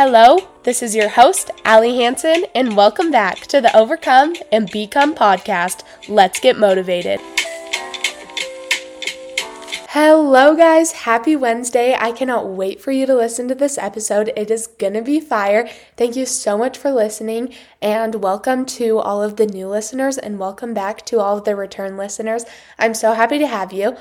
[0.00, 5.12] Hello, this is your host, Allie Hansen, and welcome back to the Overcome and Become
[5.12, 5.82] podcast.
[6.08, 7.18] Let's get motivated.
[9.88, 10.92] Hello, guys.
[10.92, 11.96] Happy Wednesday.
[11.98, 14.32] I cannot wait for you to listen to this episode.
[14.36, 15.68] It is to be fire.
[15.96, 20.38] Thank you so much for listening, and welcome to all of the new listeners, and
[20.38, 22.44] welcome back to all of the return listeners.
[22.78, 23.96] I'm so happy to have you.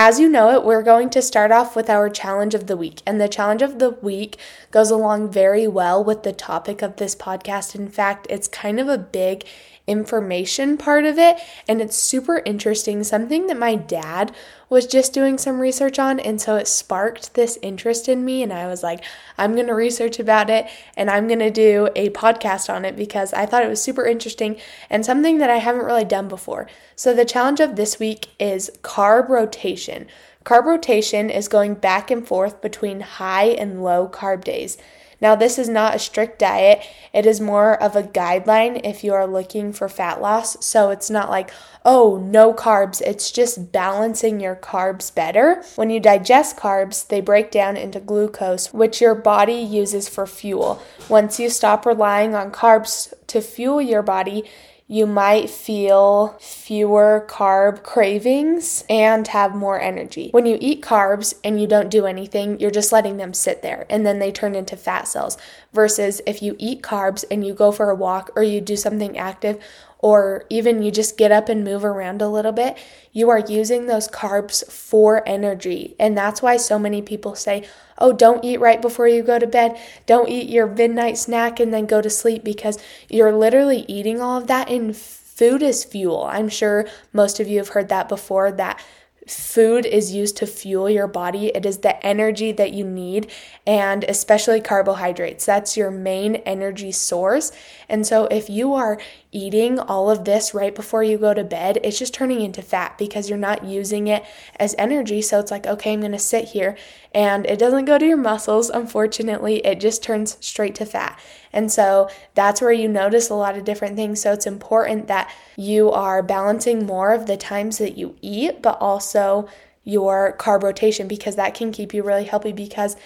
[0.00, 3.02] As you know it, we're going to start off with our challenge of the week.
[3.04, 4.38] And the challenge of the week
[4.70, 7.74] goes along very well with the topic of this podcast.
[7.74, 9.42] In fact, it's kind of a big
[9.88, 13.02] information part of it, and it's super interesting.
[13.02, 14.34] Something that my dad
[14.68, 18.42] was just doing some research on, and so it sparked this interest in me.
[18.42, 19.02] And I was like,
[19.38, 20.66] I'm going to research about it
[20.96, 24.04] and I'm going to do a podcast on it because I thought it was super
[24.04, 24.58] interesting
[24.90, 26.68] and something that I haven't really done before.
[26.96, 30.06] So, the challenge of this week is carb rotation.
[30.48, 34.78] Carb rotation is going back and forth between high and low carb days.
[35.20, 36.80] Now, this is not a strict diet,
[37.12, 40.64] it is more of a guideline if you are looking for fat loss.
[40.64, 41.50] So it's not like,
[41.84, 43.02] oh, no carbs.
[43.02, 45.62] It's just balancing your carbs better.
[45.76, 50.80] When you digest carbs, they break down into glucose, which your body uses for fuel.
[51.10, 54.44] Once you stop relying on carbs to fuel your body,
[54.90, 60.30] you might feel fewer carb cravings and have more energy.
[60.30, 63.84] When you eat carbs and you don't do anything, you're just letting them sit there
[63.90, 65.36] and then they turn into fat cells.
[65.74, 69.18] Versus if you eat carbs and you go for a walk or you do something
[69.18, 69.62] active
[69.98, 72.78] or even you just get up and move around a little bit,
[73.12, 75.96] you are using those carbs for energy.
[75.98, 77.66] And that's why so many people say,
[77.98, 79.76] oh, don't eat right before you go to bed.
[80.06, 82.78] Don't eat your midnight snack and then go to sleep because
[83.08, 86.24] you're literally eating all of that and food is fuel.
[86.24, 88.80] I'm sure most of you have heard that before that
[89.28, 91.48] food is used to fuel your body.
[91.48, 93.30] It is the energy that you need,
[93.66, 95.44] and especially carbohydrates.
[95.46, 97.52] That's your main energy source.
[97.88, 101.78] And so, if you are eating all of this right before you go to bed,
[101.82, 104.24] it's just turning into fat because you're not using it
[104.56, 105.22] as energy.
[105.22, 106.76] So, it's like, okay, I'm going to sit here,
[107.14, 111.18] and it doesn't go to your muscles, unfortunately, it just turns straight to fat.
[111.52, 114.20] And so that's where you notice a lot of different things.
[114.20, 118.78] So it's important that you are balancing more of the times that you eat, but
[118.80, 119.48] also
[119.84, 122.96] your carb rotation because that can keep you really healthy because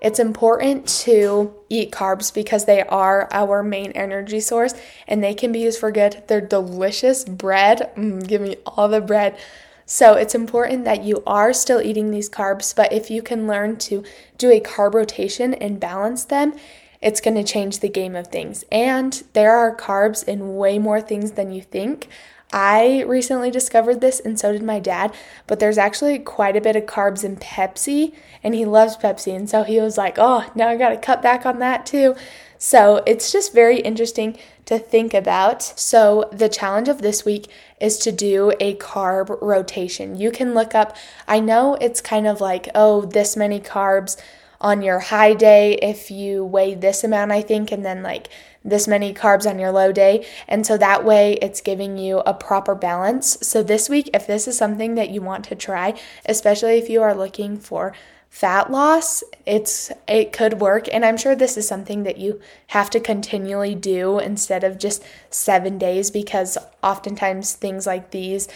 [0.00, 4.74] it's important to eat carbs because they are our main energy source
[5.06, 6.24] and they can be used for good.
[6.26, 7.92] They're delicious bread.
[7.96, 9.38] Mm, give me all the bread.
[9.86, 13.76] So it's important that you are still eating these carbs, but if you can learn
[13.78, 14.02] to
[14.38, 16.54] do a carb rotation and balance them,
[17.02, 18.64] it's going to change the game of things.
[18.70, 22.08] And there are carbs in way more things than you think.
[22.52, 25.14] I recently discovered this, and so did my dad,
[25.46, 29.34] but there's actually quite a bit of carbs in Pepsi, and he loves Pepsi.
[29.34, 32.14] And so he was like, oh, now I got to cut back on that too.
[32.58, 35.62] So it's just very interesting to think about.
[35.62, 37.48] So the challenge of this week
[37.80, 40.14] is to do a carb rotation.
[40.16, 40.96] You can look up,
[41.26, 44.16] I know it's kind of like, oh, this many carbs
[44.62, 48.28] on your high day if you weigh this amount, I think, and then like
[48.64, 50.24] this many carbs on your low day.
[50.48, 53.36] And so that way it's giving you a proper balance.
[53.46, 57.02] So this week, if this is something that you want to try, especially if you
[57.02, 57.92] are looking for
[58.30, 62.88] fat loss, it's it could work and I'm sure this is something that you have
[62.90, 68.48] to continually do instead of just 7 days because oftentimes things like these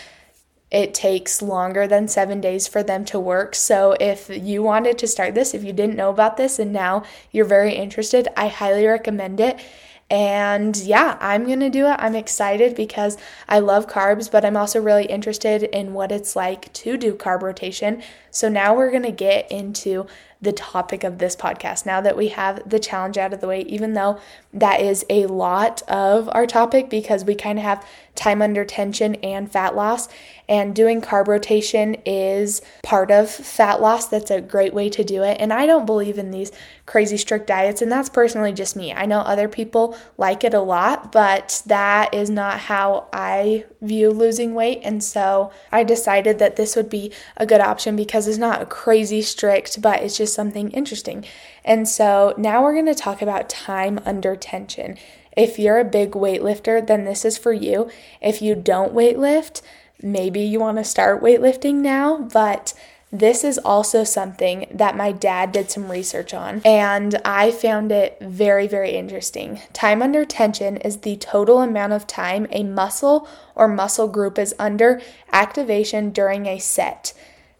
[0.70, 3.54] it takes longer than seven days for them to work.
[3.54, 7.04] So, if you wanted to start this, if you didn't know about this and now
[7.30, 9.60] you're very interested, I highly recommend it.
[10.08, 11.96] And yeah, I'm to do it.
[11.98, 13.18] I'm excited because
[13.48, 17.42] I love carbs, but I'm also really interested in what it's like to do carb
[17.42, 18.02] rotation.
[18.30, 20.06] So now we're to get into
[20.40, 23.62] the topic of this podcast now that we have the challenge out of the way,
[23.62, 24.20] even though
[24.52, 29.14] that is a lot of our topic because we kind of have time under tension
[29.16, 30.08] and fat loss.
[30.48, 34.06] And doing carb rotation is part of fat loss.
[34.06, 35.38] That's a great way to do it.
[35.40, 36.52] And I don't believe in these
[36.86, 38.92] crazy strict diets, and that's personally just me.
[38.92, 44.12] I know other people like it a lot, but that is not how I view
[44.12, 44.80] losing weight.
[44.84, 49.22] And so I decided that this would be a good option because it's not crazy
[49.22, 51.24] strict, but it's just something interesting.
[51.64, 54.96] And so now we're going to talk about time under tension.
[55.36, 57.90] If you're a big weightlifter, then this is for you.
[58.20, 59.62] If you don't weightlift,
[60.02, 62.74] maybe you want to start weightlifting now, but
[63.12, 68.18] this is also something that my dad did some research on, and I found it
[68.20, 69.60] very, very interesting.
[69.72, 74.56] Time under tension is the total amount of time a muscle or muscle group is
[74.58, 75.00] under
[75.32, 77.14] activation during a set.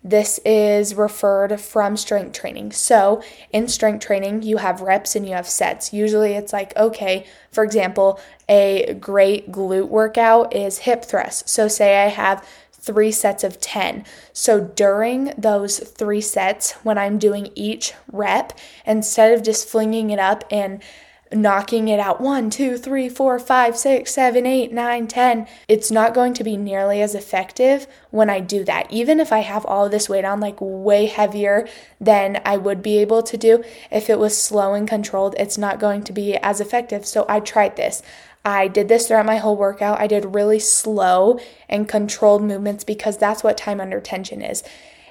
[0.07, 2.71] This is referred from strength training.
[2.71, 3.23] So,
[3.53, 5.93] in strength training, you have reps and you have sets.
[5.93, 11.49] Usually, it's like, okay, for example, a great glute workout is hip thrust.
[11.49, 14.05] So, say I have three sets of 10.
[14.33, 18.57] So during those three sets, when I'm doing each rep,
[18.87, 20.81] instead of just flinging it up and
[21.33, 25.47] knocking it out one, two, three, four, five, six, seven, eight, nine, ten.
[25.69, 28.91] It's not going to be nearly as effective when I do that.
[28.93, 31.69] Even if I have all this weight on, like way heavier
[32.01, 35.81] than I would be able to do if it was slow and controlled, it's not
[35.81, 37.05] going to be as effective.
[37.07, 38.03] So I tried this.
[38.45, 40.01] I did this throughout my whole workout.
[40.01, 44.63] I did really slow and controlled movements because that's what time under tension is.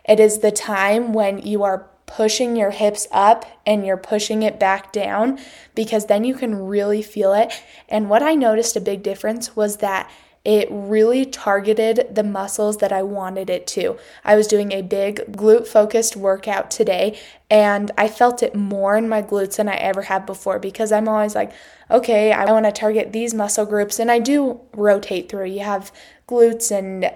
[0.08, 4.58] It is the time when you are pushing your hips up and you're pushing it
[4.58, 5.38] back down
[5.76, 7.52] because then you can really feel it.
[7.90, 10.10] And what I noticed a big difference was that
[10.46, 13.98] it really targeted the muscles that I wanted it to.
[14.24, 17.20] I was doing a big glute focused workout today
[17.50, 21.10] and I felt it more in my glutes than I ever have before because I'm
[21.10, 21.52] always like,
[21.92, 25.48] okay, I want to target these muscle groups and I do rotate through.
[25.48, 25.92] You have
[26.28, 27.12] glutes and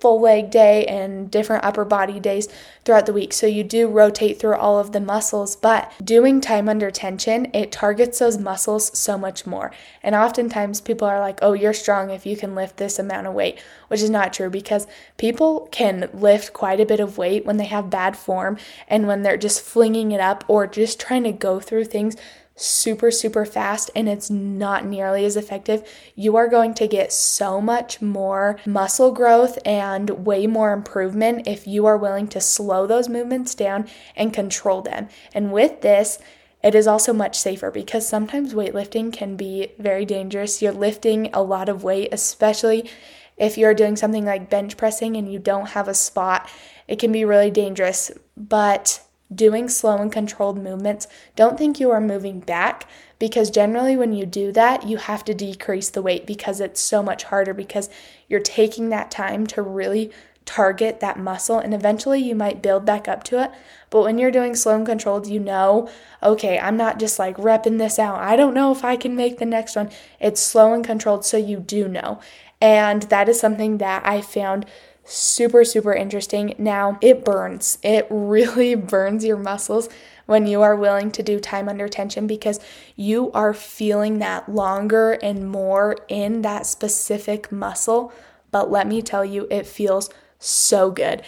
[0.00, 2.48] full leg day and different upper body days
[2.84, 3.32] throughout the week.
[3.32, 7.72] So you do rotate through all of the muscles, but doing time under tension, it
[7.72, 9.72] targets those muscles so much more.
[10.02, 13.32] And oftentimes people are like, oh, you're strong if you can lift this amount of
[13.32, 13.58] weight,
[13.88, 17.64] which is not true because people can lift quite a bit of weight when they
[17.64, 21.58] have bad form and when they're just flinging it up or just trying to go
[21.58, 22.16] through things
[22.62, 27.60] super, super fast and it's not nearly as effective, you are going to get so
[27.60, 33.08] much more muscle growth and way more improvement if you are willing to slow those
[33.08, 33.86] movements down
[34.16, 35.08] and control them.
[35.34, 36.18] And with this,
[36.62, 40.62] it is also much safer because sometimes weightlifting can be very dangerous.
[40.62, 42.88] You're lifting a lot of weight, especially
[43.36, 46.48] if you're doing something like bench pressing and you don't have a spot.
[46.86, 48.12] It can be really dangerous.
[48.36, 49.01] But
[49.34, 51.06] doing slow and controlled movements,
[51.36, 52.88] don't think you are moving back
[53.18, 57.02] because generally when you do that, you have to decrease the weight because it's so
[57.02, 57.88] much harder because
[58.28, 60.10] you're taking that time to really
[60.44, 63.50] target that muscle and eventually you might build back up to it.
[63.90, 65.88] But when you're doing slow and controlled, you know,
[66.22, 68.18] okay, I'm not just like repping this out.
[68.18, 69.90] I don't know if I can make the next one.
[70.18, 72.20] It's slow and controlled, so you do know.
[72.60, 74.66] And that is something that I found
[75.04, 76.54] super, super interesting.
[76.58, 77.78] Now, it burns.
[77.82, 79.88] It really burns your muscles
[80.26, 82.60] when you are willing to do time under tension because
[82.96, 88.12] you are feeling that longer and more in that specific muscle.
[88.50, 91.22] But let me tell you, it feels so good.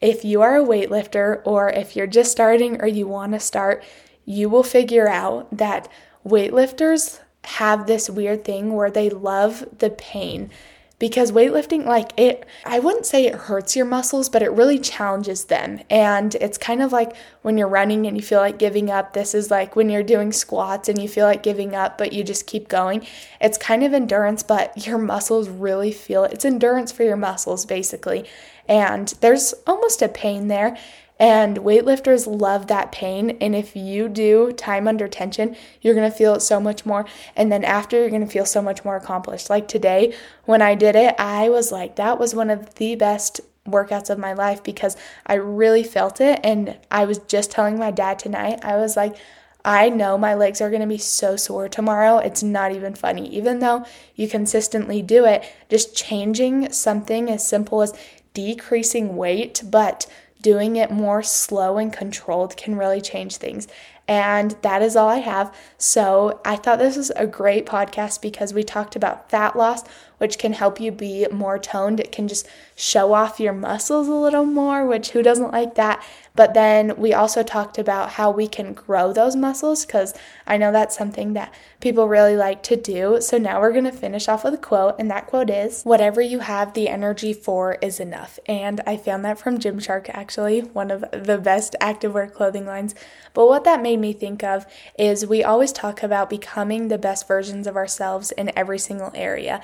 [0.00, 3.82] If you are a weightlifter or if you're just starting or you want to start,
[4.24, 5.88] you will figure out that
[6.26, 10.50] weightlifters have this weird thing where they love the pain
[10.98, 15.46] because weightlifting like it I wouldn't say it hurts your muscles but it really challenges
[15.46, 15.80] them.
[15.90, 19.34] And it's kind of like when you're running and you feel like giving up this
[19.34, 22.46] is like when you're doing squats and you feel like giving up but you just
[22.46, 23.06] keep going.
[23.40, 27.66] It's kind of endurance but your muscles really feel it it's endurance for your muscles
[27.66, 28.24] basically.
[28.66, 30.76] And there's almost a pain there
[31.18, 33.36] and weightlifters love that pain.
[33.40, 37.06] And if you do time under tension, you're going to feel it so much more.
[37.36, 39.48] And then after, you're going to feel so much more accomplished.
[39.48, 40.14] Like today,
[40.44, 44.18] when I did it, I was like, that was one of the best workouts of
[44.18, 44.96] my life because
[45.26, 46.40] I really felt it.
[46.42, 49.16] And I was just telling my dad tonight, I was like,
[49.64, 52.18] I know my legs are going to be so sore tomorrow.
[52.18, 53.26] It's not even funny.
[53.34, 57.94] Even though you consistently do it, just changing something as simple as
[58.34, 60.06] decreasing weight, but
[60.44, 63.66] doing it more slow and controlled can really change things.
[64.06, 65.56] And that is all I have.
[65.78, 69.84] So I thought this was a great podcast because we talked about fat loss,
[70.18, 72.00] which can help you be more toned.
[72.00, 76.04] It can just show off your muscles a little more, which who doesn't like that?
[76.36, 80.14] But then we also talked about how we can grow those muscles because
[80.46, 83.20] I know that's something that people really like to do.
[83.20, 86.20] So now we're going to finish off with a quote, and that quote is Whatever
[86.20, 88.40] you have the energy for is enough.
[88.46, 92.96] And I found that from Gymshark, actually, one of the best activewear clothing lines.
[93.32, 94.66] But what that made me think of
[94.98, 99.62] is we always talk about becoming the best versions of ourselves in every single area.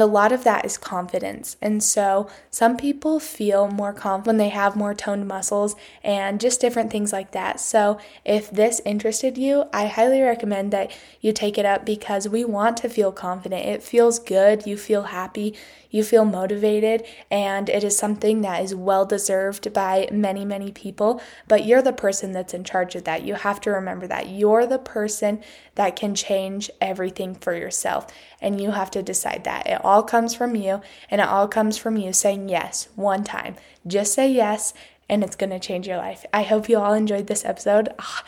[0.00, 1.56] A lot of that is confidence.
[1.60, 6.60] And so some people feel more confident when they have more toned muscles and just
[6.60, 7.60] different things like that.
[7.60, 12.44] So if this interested you, I highly recommend that you take it up because we
[12.44, 13.66] want to feel confident.
[13.66, 15.54] It feels good, you feel happy,
[15.92, 21.22] you feel motivated, and it is something that is well deserved by many, many people.
[21.46, 23.22] But you're the person that's in charge of that.
[23.22, 24.28] You have to remember that.
[24.28, 25.40] You're the person
[25.76, 29.68] that can change everything for yourself, and you have to decide that.
[29.68, 33.54] It all comes from you, and it all comes from you saying yes one time.
[33.86, 34.74] Just say yes
[35.08, 36.24] and it's going to change your life.
[36.32, 37.90] I hope you all enjoyed this episode.
[37.98, 38.24] Ah,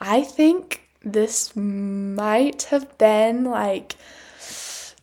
[0.00, 3.94] I think this might have been like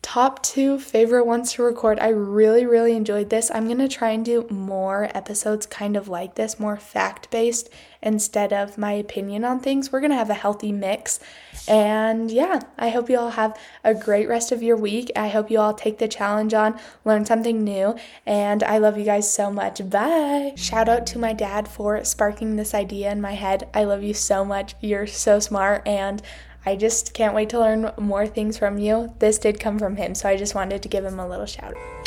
[0.04, 1.98] top two favorite ones to record.
[1.98, 3.50] I really, really enjoyed this.
[3.50, 7.70] I'm going to try and do more episodes kind of like this, more fact based
[8.02, 9.90] instead of my opinion on things.
[9.90, 11.20] We're going to have a healthy mix.
[11.66, 15.10] And yeah, I hope you all have a great rest of your week.
[15.16, 17.96] I hope you all take the challenge on, learn something new,
[18.26, 19.88] and I love you guys so much.
[19.88, 20.52] Bye.
[20.54, 23.70] Shout out to my dad for sparking this idea in my head.
[23.72, 24.74] I love you so much.
[24.82, 26.20] You're so smart and
[26.66, 29.14] I just can't wait to learn more things from you.
[29.18, 31.76] This did come from him, so I just wanted to give him a little shout
[31.76, 32.03] out.